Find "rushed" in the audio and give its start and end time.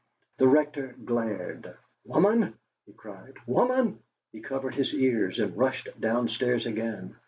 5.55-5.87